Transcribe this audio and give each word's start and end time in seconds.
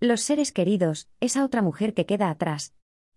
Los 0.00 0.20
seres 0.20 0.52
queridos, 0.52 1.08
esa 1.18 1.44
otra 1.44 1.60
mujer 1.60 1.92
que 1.92 2.06
queda 2.06 2.30
atrás. 2.30 2.72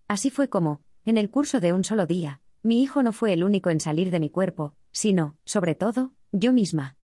Así 0.08 0.32
fue 0.32 0.50
como, 0.50 0.82
en 1.06 1.20
el 1.20 1.30
curso 1.30 1.60
de 1.60 1.74
un 1.74 1.84
solo 1.84 2.08
día, 2.08 2.42
mi 2.64 2.82
hijo 2.82 3.04
no 3.04 3.14
fue 3.14 3.34
el 3.34 3.44
único 3.44 3.70
en 3.70 3.80
salir 3.80 4.10
de 4.10 4.20
mi 4.20 4.32
cuerpo, 4.32 4.74
sino, 4.92 5.38
sobre 5.46 5.76
todo, 5.76 6.14
yo 6.32 6.54
misma. 6.54 6.98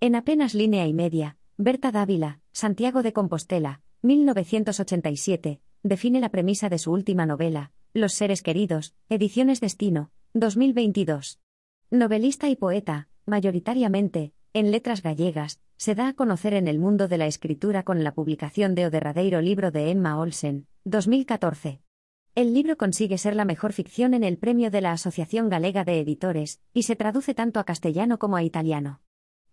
En 0.00 0.16
apenas 0.16 0.52
línea 0.52 0.86
y 0.86 0.92
media, 0.92 1.38
Berta 1.56 1.90
Dávila, 1.90 2.40
Santiago 2.52 3.02
de 3.02 3.14
Compostela, 3.14 3.80
1987, 4.02 5.62
define 5.82 6.20
la 6.20 6.28
premisa 6.28 6.68
de 6.68 6.78
su 6.78 6.92
última 6.92 7.24
novela, 7.24 7.72
Los 7.94 8.12
seres 8.12 8.42
queridos, 8.42 8.94
Ediciones 9.08 9.62
Destino, 9.62 10.10
2022. 10.34 11.40
Novelista 11.90 12.50
y 12.50 12.56
poeta, 12.56 13.08
mayoritariamente, 13.24 14.34
en 14.52 14.70
letras 14.70 15.02
gallegas, 15.02 15.58
se 15.82 15.96
da 15.96 16.06
a 16.06 16.12
conocer 16.12 16.54
en 16.54 16.68
el 16.68 16.78
mundo 16.78 17.08
de 17.08 17.18
la 17.18 17.26
escritura 17.26 17.82
con 17.82 18.04
la 18.04 18.14
publicación 18.14 18.76
de 18.76 18.86
O 18.86 18.90
derradeiro 18.90 19.40
libro 19.40 19.72
de 19.72 19.90
Emma 19.90 20.16
Olsen, 20.16 20.68
2014. 20.84 21.80
El 22.36 22.54
libro 22.54 22.76
consigue 22.76 23.18
ser 23.18 23.34
la 23.34 23.44
mejor 23.44 23.72
ficción 23.72 24.14
en 24.14 24.22
el 24.22 24.38
premio 24.38 24.70
de 24.70 24.80
la 24.80 24.92
Asociación 24.92 25.48
Galega 25.48 25.82
de 25.82 25.98
Editores, 25.98 26.60
y 26.72 26.84
se 26.84 26.94
traduce 26.94 27.34
tanto 27.34 27.58
a 27.58 27.64
castellano 27.64 28.20
como 28.20 28.36
a 28.36 28.44
italiano. 28.44 29.00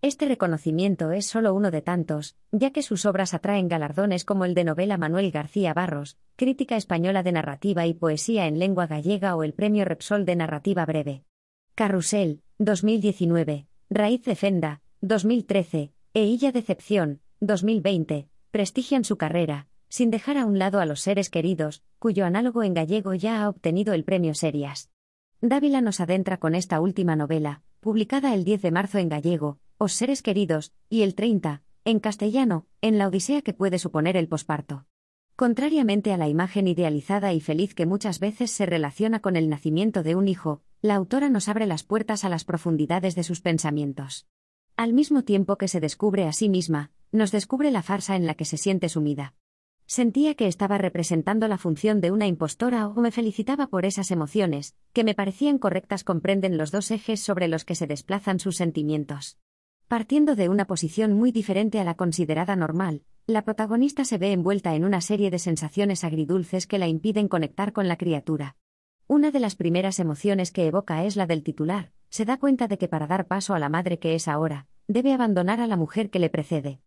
Este 0.04 0.28
reconocimiento 0.28 1.12
es 1.12 1.26
solo 1.26 1.52
uno 1.56 1.72
de 1.72 1.82
tantos, 1.82 2.38
ya 2.52 2.70
que 2.70 2.84
sus 2.84 3.08
obras 3.08 3.34
atraen 3.34 3.68
galardones 3.68 4.24
como 4.24 4.46
el 4.46 4.54
de 4.54 4.66
novela 4.66 5.00
Manuel 5.00 5.32
García 5.32 5.74
Barros, 5.74 6.20
Crítica 6.36 6.76
Española 6.76 7.24
de 7.24 7.32
Narrativa 7.32 7.88
y 7.88 7.96
Poesía 7.96 8.46
en 8.46 8.60
Lengua 8.60 8.86
Gallega 8.86 9.36
o 9.36 9.42
el 9.42 9.56
Premio 9.56 9.84
Repsol 9.84 10.26
de 10.26 10.36
Narrativa 10.36 10.86
Breve. 10.86 11.24
Carrusel, 11.74 12.44
2019, 12.60 13.66
Raíz 13.90 14.24
de 14.26 14.36
Fenda, 14.36 14.82
2013, 15.02 15.92
e 16.20 16.26
Illa 16.26 16.52
Decepción, 16.52 17.22
2020, 17.40 18.28
prestigian 18.52 19.06
su 19.06 19.16
carrera, 19.16 19.70
sin 19.88 20.12
dejar 20.12 20.38
a 20.38 20.46
un 20.46 20.60
lado 20.60 20.82
a 20.82 20.86
los 20.86 21.00
seres 21.00 21.30
queridos, 21.30 21.82
cuyo 21.98 22.26
análogo 22.26 22.62
en 22.64 22.74
gallego 22.74 23.14
ya 23.14 23.42
ha 23.42 23.48
obtenido 23.48 23.94
el 23.94 24.04
premio 24.04 24.34
Serias. 24.34 24.90
Dávila 25.40 25.80
nos 25.80 26.02
adentra 26.02 26.36
con 26.36 26.56
esta 26.56 26.82
última 26.82 27.16
novela, 27.16 27.62
publicada 27.80 28.34
el 28.34 28.44
10 28.44 28.64
de 28.64 28.72
marzo 28.72 28.98
en 28.98 29.08
gallego, 29.08 29.60
Os 29.78 29.94
seres 29.94 30.22
queridos, 30.22 30.74
y 30.90 31.04
el 31.04 31.16
30, 31.16 31.64
en 31.86 32.02
castellano, 32.02 32.68
en 32.82 32.98
la 32.98 33.08
odisea 33.08 33.42
que 33.42 33.54
puede 33.54 33.80
suponer 33.80 34.18
el 34.18 34.28
posparto. 34.28 34.88
Contrariamente 35.38 36.12
a 36.12 36.18
la 36.18 36.28
imagen 36.28 36.68
idealizada 36.68 37.32
y 37.32 37.40
feliz 37.40 37.74
que 37.74 37.86
muchas 37.86 38.20
veces 38.20 38.52
se 38.52 38.66
relaciona 38.66 39.22
con 39.22 39.38
el 39.38 39.48
nacimiento 39.48 40.04
de 40.04 40.16
un 40.16 40.28
hijo, 40.28 40.64
la 40.82 40.96
autora 40.96 41.30
nos 41.30 41.48
abre 41.48 41.66
las 41.66 41.84
puertas 41.84 42.26
a 42.26 42.30
las 42.30 42.44
profundidades 42.44 43.16
de 43.16 43.24
sus 43.24 43.40
pensamientos. 43.40 44.28
Al 44.80 44.94
mismo 44.94 45.26
tiempo 45.26 45.58
que 45.58 45.68
se 45.68 45.82
descubre 45.82 46.26
a 46.26 46.32
sí 46.32 46.48
misma, 46.48 46.92
nos 47.12 47.34
descubre 47.34 47.70
la 47.70 47.84
farsa 47.84 48.16
en 48.16 48.26
la 48.26 48.36
que 48.36 48.46
se 48.46 48.56
siente 48.56 48.88
sumida. 48.88 49.34
Sentía 49.86 50.36
que 50.36 50.48
estaba 50.48 50.78
representando 50.78 51.50
la 51.50 51.58
función 51.58 52.00
de 52.00 52.12
una 52.12 52.28
impostora 52.28 52.88
o 52.88 53.02
me 53.02 53.12
felicitaba 53.12 53.68
por 53.68 53.84
esas 53.84 54.10
emociones, 54.10 54.78
que 54.94 55.04
me 55.04 55.16
parecían 55.16 55.58
correctas 55.58 56.06
comprenden 56.06 56.58
los 56.58 56.72
dos 56.72 56.92
ejes 56.92 57.20
sobre 57.20 57.50
los 57.50 57.66
que 57.66 57.76
se 57.76 57.88
desplazan 57.88 58.40
sus 58.40 58.56
sentimientos. 58.56 59.38
Partiendo 59.90 60.38
de 60.38 60.48
una 60.48 60.64
posición 60.64 61.12
muy 61.12 61.34
diferente 61.34 61.82
a 61.82 61.84
la 61.84 61.96
considerada 61.96 62.56
normal, 62.56 63.04
la 63.28 63.44
protagonista 63.44 64.06
se 64.06 64.18
ve 64.18 64.32
envuelta 64.32 64.76
en 64.76 64.86
una 64.86 65.02
serie 65.02 65.30
de 65.30 65.40
sensaciones 65.40 66.06
agridulces 66.06 66.68
que 66.68 66.80
la 66.80 66.88
impiden 66.88 67.28
conectar 67.28 67.74
con 67.74 67.90
la 67.90 67.98
criatura. 67.98 68.56
Una 69.08 69.32
de 69.32 69.42
las 69.42 69.58
primeras 69.58 70.00
emociones 70.00 70.54
que 70.54 70.68
evoca 70.68 71.04
es 71.04 71.18
la 71.18 71.28
del 71.28 71.44
titular, 71.44 71.92
se 72.10 72.26
da 72.26 72.38
cuenta 72.38 72.68
de 72.68 72.78
que 72.78 72.88
para 72.88 73.08
dar 73.08 73.28
paso 73.28 73.54
a 73.54 73.60
la 73.60 73.70
madre 73.70 74.00
que 74.00 74.16
es 74.16 74.28
ahora, 74.28 74.68
debe 74.88 75.14
abandonar 75.14 75.62
a 75.62 75.68
la 75.68 75.78
mujer 75.78 76.10
que 76.10 76.20
le 76.20 76.30
precede. 76.30 76.82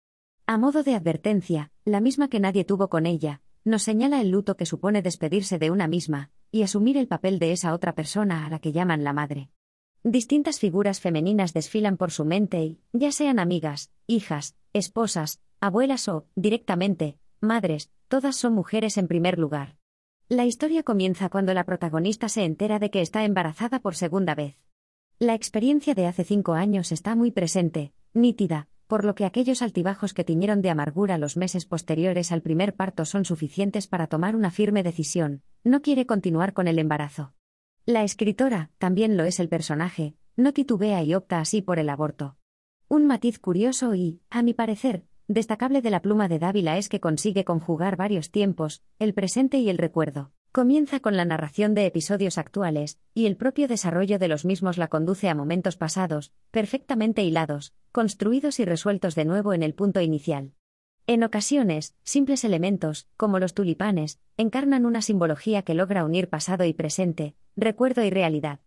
A 0.46 0.58
modo 0.58 0.82
de 0.82 0.94
advertencia, 0.94 1.70
la 1.84 2.00
misma 2.00 2.28
que 2.28 2.40
nadie 2.40 2.64
tuvo 2.64 2.88
con 2.88 3.06
ella, 3.06 3.40
nos 3.64 3.84
señala 3.84 4.20
el 4.20 4.30
luto 4.30 4.56
que 4.56 4.66
supone 4.66 5.02
despedirse 5.02 5.58
de 5.58 5.70
una 5.70 5.86
misma, 5.86 6.30
y 6.50 6.62
asumir 6.62 6.96
el 6.96 7.06
papel 7.06 7.38
de 7.38 7.52
esa 7.52 7.72
otra 7.72 7.94
persona 7.94 8.44
a 8.44 8.50
la 8.50 8.58
que 8.58 8.72
llaman 8.72 9.04
la 9.04 9.12
madre. 9.12 9.50
Distintas 10.04 10.58
figuras 10.58 11.00
femeninas 11.00 11.52
desfilan 11.52 11.96
por 11.96 12.10
su 12.10 12.24
mente 12.24 12.62
y, 12.64 12.80
ya 12.92 13.12
sean 13.12 13.38
amigas, 13.38 13.92
hijas, 14.08 14.56
esposas, 14.72 15.40
abuelas 15.60 16.08
o, 16.08 16.26
directamente, 16.34 17.18
madres, 17.40 17.90
todas 18.08 18.34
son 18.34 18.52
mujeres 18.52 18.98
en 18.98 19.06
primer 19.06 19.38
lugar. 19.38 19.76
La 20.28 20.44
historia 20.44 20.82
comienza 20.82 21.28
cuando 21.28 21.54
la 21.54 21.64
protagonista 21.64 22.28
se 22.28 22.44
entera 22.44 22.80
de 22.80 22.90
que 22.90 23.00
está 23.00 23.24
embarazada 23.24 23.78
por 23.78 23.94
segunda 23.94 24.34
vez. 24.34 24.56
La 25.22 25.34
experiencia 25.34 25.94
de 25.94 26.08
hace 26.08 26.24
cinco 26.24 26.54
años 26.54 26.90
está 26.90 27.14
muy 27.14 27.30
presente, 27.30 27.92
nítida, 28.12 28.66
por 28.88 29.04
lo 29.04 29.14
que 29.14 29.24
aquellos 29.24 29.62
altibajos 29.62 30.14
que 30.14 30.24
tiñeron 30.24 30.62
de 30.62 30.70
amargura 30.70 31.16
los 31.16 31.36
meses 31.36 31.64
posteriores 31.64 32.32
al 32.32 32.42
primer 32.42 32.74
parto 32.74 33.04
son 33.04 33.24
suficientes 33.24 33.86
para 33.86 34.08
tomar 34.08 34.34
una 34.34 34.50
firme 34.50 34.82
decisión, 34.82 35.42
no 35.62 35.80
quiere 35.80 36.06
continuar 36.06 36.54
con 36.54 36.66
el 36.66 36.80
embarazo. 36.80 37.34
La 37.86 38.02
escritora, 38.02 38.72
también 38.78 39.16
lo 39.16 39.22
es 39.22 39.38
el 39.38 39.48
personaje, 39.48 40.16
no 40.34 40.52
titubea 40.52 41.04
y 41.04 41.14
opta 41.14 41.38
así 41.38 41.62
por 41.62 41.78
el 41.78 41.88
aborto. 41.88 42.36
Un 42.88 43.06
matiz 43.06 43.38
curioso 43.38 43.94
y, 43.94 44.20
a 44.28 44.42
mi 44.42 44.54
parecer, 44.54 45.04
destacable 45.28 45.82
de 45.82 45.90
la 45.90 46.02
pluma 46.02 46.26
de 46.26 46.40
Dávila 46.40 46.78
es 46.78 46.88
que 46.88 46.98
consigue 46.98 47.44
conjugar 47.44 47.94
varios 47.94 48.32
tiempos, 48.32 48.82
el 48.98 49.14
presente 49.14 49.58
y 49.58 49.70
el 49.70 49.78
recuerdo. 49.78 50.32
Comienza 50.52 51.00
con 51.00 51.16
la 51.16 51.24
narración 51.24 51.72
de 51.72 51.86
episodios 51.86 52.36
actuales, 52.36 52.98
y 53.14 53.24
el 53.24 53.38
propio 53.38 53.68
desarrollo 53.68 54.18
de 54.18 54.28
los 54.28 54.44
mismos 54.44 54.76
la 54.76 54.88
conduce 54.88 55.30
a 55.30 55.34
momentos 55.34 55.78
pasados, 55.78 56.30
perfectamente 56.50 57.24
hilados, 57.24 57.72
construidos 57.90 58.60
y 58.60 58.66
resueltos 58.66 59.14
de 59.14 59.24
nuevo 59.24 59.54
en 59.54 59.62
el 59.62 59.72
punto 59.72 60.02
inicial. 60.02 60.52
En 61.06 61.24
ocasiones, 61.24 61.96
simples 62.04 62.44
elementos, 62.44 63.08
como 63.16 63.38
los 63.38 63.54
tulipanes, 63.54 64.20
encarnan 64.36 64.84
una 64.84 65.00
simbología 65.00 65.62
que 65.62 65.72
logra 65.72 66.04
unir 66.04 66.28
pasado 66.28 66.66
y 66.66 66.74
presente, 66.74 67.34
recuerdo 67.56 68.04
y 68.04 68.10
realidad. 68.10 68.60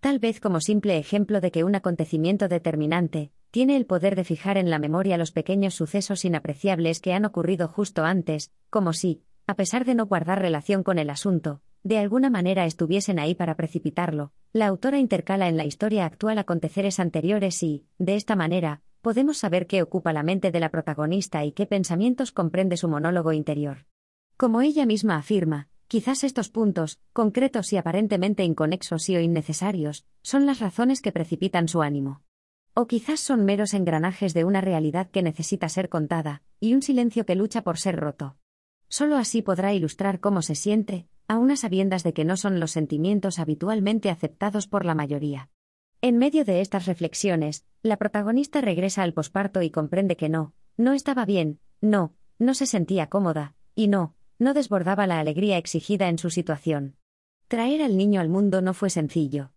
Tal 0.00 0.18
vez 0.18 0.40
como 0.40 0.60
simple 0.60 0.98
ejemplo 0.98 1.40
de 1.40 1.52
que 1.52 1.62
un 1.62 1.76
acontecimiento 1.76 2.48
determinante, 2.48 3.30
tiene 3.52 3.76
el 3.76 3.86
poder 3.86 4.16
de 4.16 4.24
fijar 4.24 4.58
en 4.58 4.70
la 4.70 4.80
memoria 4.80 5.16
los 5.16 5.30
pequeños 5.30 5.74
sucesos 5.74 6.24
inapreciables 6.24 6.98
que 6.98 7.12
han 7.12 7.24
ocurrido 7.24 7.68
justo 7.68 8.04
antes, 8.04 8.50
como 8.70 8.92
si, 8.92 9.22
a 9.48 9.54
pesar 9.54 9.86
de 9.86 9.94
no 9.94 10.04
guardar 10.04 10.42
relación 10.42 10.82
con 10.82 10.98
el 10.98 11.08
asunto, 11.08 11.62
de 11.82 11.96
alguna 11.96 12.28
manera 12.28 12.66
estuviesen 12.66 13.18
ahí 13.18 13.34
para 13.34 13.56
precipitarlo, 13.56 14.30
la 14.52 14.66
autora 14.66 14.98
intercala 14.98 15.48
en 15.48 15.56
la 15.56 15.64
historia 15.64 16.04
actual 16.04 16.36
aconteceres 16.36 17.00
anteriores 17.00 17.62
y, 17.62 17.86
de 17.96 18.14
esta 18.14 18.36
manera, 18.36 18.82
podemos 19.00 19.38
saber 19.38 19.66
qué 19.66 19.80
ocupa 19.80 20.12
la 20.12 20.22
mente 20.22 20.50
de 20.50 20.60
la 20.60 20.68
protagonista 20.68 21.46
y 21.46 21.52
qué 21.52 21.64
pensamientos 21.64 22.30
comprende 22.30 22.76
su 22.76 22.88
monólogo 22.88 23.32
interior. 23.32 23.86
Como 24.36 24.60
ella 24.60 24.84
misma 24.84 25.16
afirma, 25.16 25.68
quizás 25.86 26.24
estos 26.24 26.50
puntos, 26.50 27.00
concretos 27.14 27.72
y 27.72 27.78
aparentemente 27.78 28.44
inconexos 28.44 29.08
y 29.08 29.16
o 29.16 29.20
innecesarios, 29.20 30.04
son 30.20 30.44
las 30.44 30.60
razones 30.60 31.00
que 31.00 31.10
precipitan 31.10 31.68
su 31.68 31.80
ánimo. 31.80 32.20
O 32.74 32.86
quizás 32.86 33.20
son 33.20 33.46
meros 33.46 33.72
engranajes 33.72 34.34
de 34.34 34.44
una 34.44 34.60
realidad 34.60 35.08
que 35.10 35.22
necesita 35.22 35.70
ser 35.70 35.88
contada, 35.88 36.42
y 36.60 36.74
un 36.74 36.82
silencio 36.82 37.24
que 37.24 37.34
lucha 37.34 37.62
por 37.62 37.78
ser 37.78 37.96
roto. 37.96 38.36
Solo 38.88 39.16
así 39.16 39.42
podrá 39.42 39.74
ilustrar 39.74 40.20
cómo 40.20 40.42
se 40.42 40.54
siente, 40.54 41.06
a 41.28 41.38
unas 41.38 41.60
sabiendas 41.60 42.02
de 42.02 42.14
que 42.14 42.24
no 42.24 42.36
son 42.36 42.58
los 42.58 42.70
sentimientos 42.70 43.38
habitualmente 43.38 44.08
aceptados 44.08 44.66
por 44.66 44.84
la 44.84 44.94
mayoría. 44.94 45.50
En 46.00 46.16
medio 46.16 46.44
de 46.44 46.60
estas 46.60 46.86
reflexiones, 46.86 47.66
la 47.82 47.96
protagonista 47.96 48.60
regresa 48.60 49.02
al 49.02 49.12
posparto 49.12 49.62
y 49.62 49.70
comprende 49.70 50.16
que 50.16 50.28
no, 50.28 50.54
no 50.76 50.94
estaba 50.94 51.26
bien, 51.26 51.60
no, 51.80 52.14
no 52.38 52.54
se 52.54 52.66
sentía 52.66 53.08
cómoda, 53.08 53.54
y 53.74 53.88
no, 53.88 54.14
no 54.38 54.54
desbordaba 54.54 55.06
la 55.06 55.18
alegría 55.18 55.58
exigida 55.58 56.08
en 56.08 56.18
su 56.18 56.30
situación. 56.30 56.96
Traer 57.48 57.82
al 57.82 57.96
niño 57.96 58.20
al 58.20 58.28
mundo 58.28 58.62
no 58.62 58.74
fue 58.74 58.90
sencillo. 58.90 59.52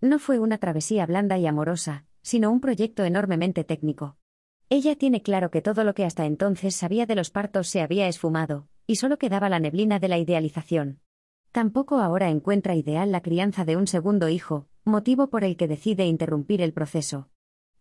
No 0.00 0.18
fue 0.18 0.38
una 0.38 0.58
travesía 0.58 1.06
blanda 1.06 1.38
y 1.38 1.46
amorosa, 1.46 2.04
sino 2.22 2.50
un 2.50 2.60
proyecto 2.60 3.04
enormemente 3.04 3.64
técnico. 3.64 4.16
Ella 4.68 4.96
tiene 4.96 5.22
claro 5.22 5.50
que 5.50 5.62
todo 5.62 5.84
lo 5.84 5.94
que 5.94 6.04
hasta 6.04 6.26
entonces 6.26 6.74
sabía 6.74 7.06
de 7.06 7.14
los 7.14 7.30
partos 7.30 7.68
se 7.68 7.80
había 7.80 8.08
esfumado, 8.08 8.66
y 8.86 8.96
solo 8.96 9.18
quedaba 9.18 9.48
la 9.48 9.58
neblina 9.58 9.98
de 9.98 10.08
la 10.08 10.18
idealización. 10.18 11.00
Tampoco 11.52 11.98
ahora 11.98 12.30
encuentra 12.30 12.74
ideal 12.74 13.12
la 13.12 13.20
crianza 13.20 13.64
de 13.64 13.76
un 13.76 13.86
segundo 13.86 14.28
hijo, 14.28 14.66
motivo 14.84 15.28
por 15.28 15.44
el 15.44 15.56
que 15.56 15.68
decide 15.68 16.06
interrumpir 16.06 16.60
el 16.60 16.72
proceso. 16.72 17.28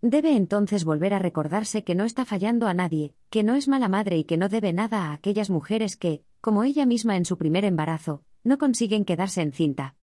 Debe 0.01 0.35
entonces 0.35 0.83
volver 0.83 1.13
a 1.13 1.19
recordarse 1.19 1.83
que 1.83 1.95
no 1.95 2.03
está 2.03 2.25
fallando 2.25 2.67
a 2.67 2.73
nadie, 2.73 3.15
que 3.29 3.41
no 3.41 3.55
es 3.55 3.67
mala 3.67 3.87
madre 3.87 4.17
y 4.17 4.25
que 4.25 4.37
no 4.37 4.49
debe 4.49 4.73
nada 4.73 5.05
a 5.05 5.13
aquellas 5.13 5.49
mujeres 5.49 5.95
que, 5.95 6.23
como 6.41 6.63
ella 6.65 6.85
misma 6.85 7.15
en 7.15 7.25
su 7.25 7.37
primer 7.37 7.63
embarazo, 7.63 8.23
no 8.43 8.57
consiguen 8.57 9.05
quedarse 9.05 9.41
encinta. 9.41 9.95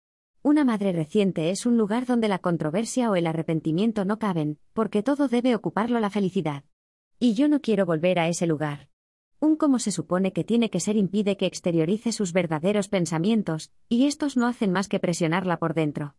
Una 0.41 0.65
madre 0.65 0.93
reciente 0.93 1.51
es 1.51 1.67
un 1.67 1.77
lugar 1.77 2.07
donde 2.07 2.29
la 2.29 2.39
controversia 2.39 3.11
o 3.11 3.17
el 3.17 3.27
arrepentimiento 3.27 4.05
no 4.05 4.21
caben, 4.21 4.59
porque 4.73 5.03
todo 5.03 5.27
debe 5.27 5.57
ocuparlo 5.57 5.99
la 5.99 6.11
felicidad. 6.11 6.63
Y 7.19 7.35
yo 7.35 7.49
no 7.49 7.61
quiero 7.61 7.85
volver 7.85 8.21
a 8.21 8.29
ese 8.29 8.47
lugar. 8.47 8.89
Un 9.41 9.55
como 9.55 9.79
se 9.79 9.93
supone 9.93 10.33
que 10.33 10.43
tiene 10.43 10.69
que 10.69 10.81
ser 10.81 10.97
impide 10.97 11.37
que 11.37 11.47
exteriorice 11.47 12.11
sus 12.11 12.33
verdaderos 12.33 12.89
pensamientos, 12.89 13.71
y 13.89 14.07
estos 14.07 14.37
no 14.37 14.49
hacen 14.49 14.73
más 14.73 14.89
que 14.89 14.99
presionarla 14.99 15.59
por 15.59 15.75
dentro. 15.75 16.17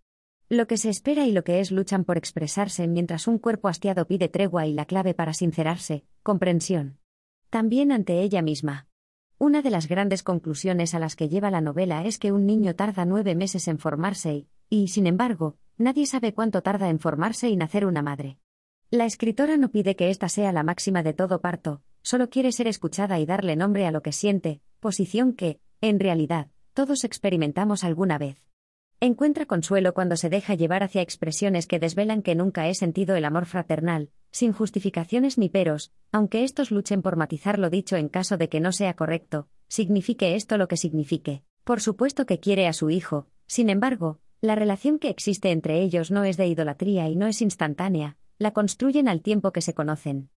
Lo 0.48 0.68
que 0.68 0.77
se 0.77 0.89
espera 0.89 1.27
y 1.27 1.31
lo 1.33 1.44
que 1.44 1.60
es 1.60 1.69
luchan 1.69 2.06
por 2.06 2.18
expresarse 2.18 2.88
mientras 2.88 3.27
un 3.27 3.38
cuerpo 3.38 3.68
hastiado 3.68 4.07
pide 4.07 4.30
tregua 4.30 4.68
y 4.68 4.74
la 4.74 4.86
clave 4.86 5.13
para 5.13 5.33
sincerarse, 5.33 6.06
comprensión. 6.24 6.98
También 7.50 7.92
ante 7.92 8.21
ella 8.21 8.42
misma. 8.42 8.88
Una 9.38 9.62
de 9.62 9.69
las 9.69 9.88
grandes 9.88 10.24
conclusiones 10.24 10.95
a 10.95 11.00
las 11.00 11.16
que 11.16 11.27
lleva 11.30 11.51
la 11.51 11.62
novela 11.62 12.06
es 12.06 12.19
que 12.19 12.31
un 12.31 12.45
niño 12.45 12.75
tarda 12.75 13.06
nueve 13.06 13.36
meses 13.36 13.68
en 13.68 13.80
formarse 13.80 14.33
y, 14.33 14.48
y, 14.69 14.88
sin 14.88 15.07
embargo, 15.07 15.57
nadie 15.77 16.06
sabe 16.06 16.33
cuánto 16.33 16.62
tarda 16.62 16.89
en 16.89 17.00
formarse 17.00 17.50
y 17.50 17.57
nacer 17.57 17.86
una 17.86 18.01
madre. 18.01 18.38
La 18.92 19.06
escritora 19.06 19.57
no 19.57 19.69
pide 19.69 19.95
que 19.95 20.10
esta 20.10 20.30
sea 20.30 20.51
la 20.51 20.63
máxima 20.63 21.04
de 21.04 21.13
todo 21.13 21.42
parto, 21.42 21.83
solo 22.01 22.29
quiere 22.29 22.51
ser 22.51 22.67
escuchada 22.67 23.19
y 23.19 23.25
darle 23.25 23.55
nombre 23.55 23.85
a 23.85 23.91
lo 23.91 24.01
que 24.01 24.11
siente, 24.11 24.61
posición 24.79 25.33
que, 25.33 25.59
en 25.81 25.99
realidad, 25.99 26.47
todos 26.73 27.03
experimentamos 27.03 27.83
alguna 27.83 28.17
vez. 28.17 28.37
Encuentra 29.01 29.45
consuelo 29.45 29.93
cuando 29.93 30.17
se 30.17 30.29
deja 30.29 30.55
llevar 30.55 30.83
hacia 30.83 31.01
expresiones 31.01 31.67
que 31.67 31.79
desvelan 31.79 32.21
que 32.21 32.35
nunca 32.35 32.67
he 32.67 32.75
sentido 32.75 33.15
el 33.15 33.23
amor 33.23 33.45
fraternal, 33.45 34.09
sin 34.31 34.51
justificaciones 34.51 35.37
ni 35.37 35.47
peros, 35.47 35.93
aunque 36.11 36.43
estos 36.43 36.69
luchen 36.69 37.01
por 37.01 37.15
matizar 37.15 37.59
lo 37.59 37.69
dicho 37.69 37.95
en 37.95 38.09
caso 38.09 38.37
de 38.37 38.49
que 38.49 38.59
no 38.59 38.71
sea 38.71 38.95
correcto, 38.95 39.47
signifique 39.69 40.35
esto 40.35 40.57
lo 40.57 40.67
que 40.67 40.77
signifique. 40.77 41.43
Por 41.63 41.81
supuesto 41.81 42.25
que 42.25 42.39
quiere 42.39 42.67
a 42.67 42.73
su 42.73 42.89
hijo, 42.89 43.27
sin 43.47 43.69
embargo, 43.69 44.19
la 44.41 44.55
relación 44.55 44.99
que 44.99 45.09
existe 45.09 45.51
entre 45.51 45.81
ellos 45.81 46.11
no 46.11 46.23
es 46.23 46.37
de 46.37 46.47
idolatría 46.47 47.07
y 47.07 47.15
no 47.15 47.27
es 47.27 47.41
instantánea, 47.41 48.17
la 48.37 48.51
construyen 48.51 49.07
al 49.07 49.21
tiempo 49.21 49.51
que 49.51 49.61
se 49.61 49.73
conocen. 49.73 50.29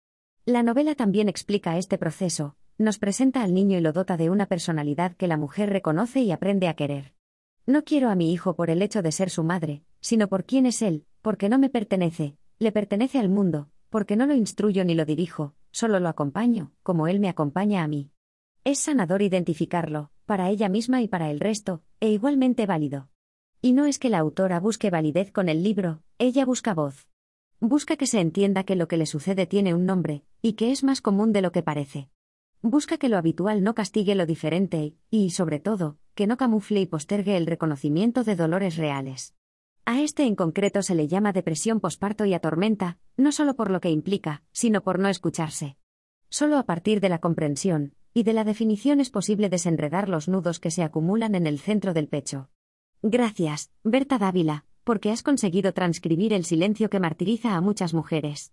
La 0.45 0.65
novela 0.65 0.97
también 0.97 1.29
explica 1.29 1.79
este 1.79 1.99
proceso, 1.99 2.57
nos 2.77 2.99
presenta 2.99 3.45
al 3.45 3.55
niño 3.55 3.79
y 3.79 3.81
lo 3.81 3.93
dota 3.93 4.17
de 4.17 4.29
una 4.29 4.47
personalidad 4.47 5.15
que 5.15 5.29
la 5.29 5.37
mujer 5.37 5.71
reconoce 5.71 6.21
y 6.21 6.33
aprende 6.33 6.67
a 6.67 6.75
querer. 6.75 7.15
No 7.65 7.85
quiero 7.85 8.11
a 8.11 8.17
mi 8.17 8.33
hijo 8.33 8.57
por 8.57 8.69
el 8.69 8.83
hecho 8.83 9.03
de 9.03 9.13
ser 9.13 9.31
su 9.31 9.45
madre, 9.45 9.85
sino 10.01 10.27
por 10.27 10.45
quién 10.45 10.67
es 10.67 10.83
él, 10.83 11.07
porque 11.21 11.49
no 11.49 11.61
me 11.61 11.69
pertenece, 11.69 12.37
le 12.59 12.73
pertenece 12.73 13.21
al 13.21 13.29
mundo, 13.29 13.69
porque 13.89 14.17
no 14.17 14.27
lo 14.27 14.35
instruyo 14.35 14.85
ni 14.85 14.97
lo 14.97 15.05
dirijo, 15.05 15.55
solo 15.71 16.01
lo 16.01 16.09
acompaño, 16.09 16.73
como 16.83 17.07
él 17.07 17.21
me 17.21 17.29
acompaña 17.29 17.85
a 17.85 17.87
mí. 17.87 18.11
Es 18.65 18.81
sanador 18.81 19.23
identificarlo, 19.23 20.11
para 20.27 20.51
ella 20.51 20.69
misma 20.69 21.03
y 21.03 21.07
para 21.07 21.31
el 21.31 21.39
resto, 21.39 21.85
e 22.01 22.09
igualmente 22.09 22.67
válido. 22.67 23.09
Y 23.61 23.75
no 23.75 23.87
es 23.87 24.01
que 24.01 24.11
la 24.11 24.19
autora 24.19 24.59
busque 24.59 24.91
validez 24.91 25.31
con 25.31 25.49
el 25.49 25.63
libro, 25.63 26.03
ella 26.19 26.45
busca 26.45 26.75
voz. 26.75 27.07
Busca 27.65 27.97
que 27.97 28.09
se 28.09 28.19
entienda 28.19 28.65
que 28.65 28.75
lo 28.75 28.89
que 28.89 28.97
le 28.97 29.07
sucede 29.07 29.47
tiene 29.47 29.73
un 29.73 29.87
nombre, 29.87 30.25
y 30.43 30.55
que 30.55 30.73
es 30.73 30.83
más 30.83 31.01
común 31.01 31.33
de 31.33 31.43
lo 31.43 31.53
que 31.53 31.63
parece. 31.63 32.09
Busca 32.61 32.99
que 32.99 33.09
lo 33.09 33.17
habitual 33.17 33.63
no 33.63 33.77
castigue 33.77 34.17
lo 34.17 34.27
diferente 34.27 34.97
y, 35.11 35.31
sobre 35.31 35.61
todo, 35.61 35.97
que 36.17 36.27
no 36.27 36.37
camufle 36.37 36.81
y 36.81 36.87
postergue 36.87 37.37
el 37.37 37.47
reconocimiento 37.47 38.25
de 38.25 38.35
dolores 38.35 38.77
reales. 38.77 39.37
A 39.85 40.01
este 40.01 40.25
en 40.25 40.35
concreto 40.35 40.83
se 40.83 40.97
le 40.97 41.07
llama 41.07 41.33
depresión 41.33 41.79
posparto 41.79 42.25
y 42.25 42.35
atormenta, 42.35 42.99
no 43.17 43.31
solo 43.31 43.55
por 43.55 43.71
lo 43.71 43.81
que 43.81 43.91
implica, 43.91 44.43
sino 44.51 44.83
por 44.83 44.99
no 44.99 45.09
escucharse. 45.09 45.77
Solo 46.31 46.59
a 46.59 46.65
partir 46.65 46.99
de 46.99 47.11
la 47.11 47.21
comprensión 47.21 47.95
y 48.13 48.25
de 48.25 48.33
la 48.33 48.43
definición 48.43 48.99
es 48.99 49.11
posible 49.11 49.49
desenredar 49.49 50.09
los 50.09 50.27
nudos 50.27 50.59
que 50.59 50.73
se 50.73 50.83
acumulan 50.83 51.37
en 51.37 51.47
el 51.47 51.61
centro 51.61 51.95
del 51.95 52.09
pecho. 52.09 52.51
Gracias, 53.03 53.71
Berta 53.85 54.19
Dávila, 54.19 54.65
porque 54.85 55.11
has 55.11 55.23
conseguido 55.23 55.73
transcribir 55.73 56.33
el 56.33 56.45
silencio 56.45 56.91
que 56.91 57.01
martiriza 57.01 57.55
a 57.55 57.61
muchas 57.61 57.95
mujeres. 57.95 58.51